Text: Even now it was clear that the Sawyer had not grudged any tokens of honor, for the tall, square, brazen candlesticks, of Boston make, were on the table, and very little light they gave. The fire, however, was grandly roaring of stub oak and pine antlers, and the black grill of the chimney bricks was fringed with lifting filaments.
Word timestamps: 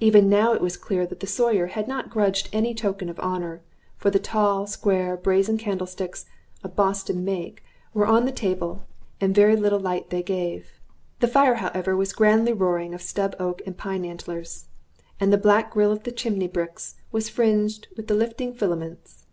Even 0.00 0.28
now 0.28 0.52
it 0.52 0.60
was 0.60 0.76
clear 0.76 1.06
that 1.06 1.20
the 1.20 1.26
Sawyer 1.28 1.66
had 1.68 1.86
not 1.86 2.10
grudged 2.10 2.48
any 2.52 2.74
tokens 2.74 3.12
of 3.12 3.20
honor, 3.20 3.62
for 3.96 4.10
the 4.10 4.18
tall, 4.18 4.66
square, 4.66 5.16
brazen 5.16 5.56
candlesticks, 5.56 6.24
of 6.64 6.74
Boston 6.74 7.24
make, 7.24 7.62
were 7.94 8.04
on 8.08 8.24
the 8.24 8.32
table, 8.32 8.88
and 9.20 9.36
very 9.36 9.54
little 9.54 9.78
light 9.78 10.10
they 10.10 10.20
gave. 10.20 10.80
The 11.20 11.28
fire, 11.28 11.54
however, 11.54 11.94
was 11.96 12.12
grandly 12.12 12.52
roaring 12.52 12.92
of 12.92 13.02
stub 13.02 13.36
oak 13.38 13.62
and 13.64 13.78
pine 13.78 14.04
antlers, 14.04 14.64
and 15.20 15.32
the 15.32 15.38
black 15.38 15.70
grill 15.74 15.92
of 15.92 16.02
the 16.02 16.10
chimney 16.10 16.48
bricks 16.48 16.96
was 17.12 17.28
fringed 17.28 17.86
with 17.96 18.10
lifting 18.10 18.52
filaments. 18.54 19.26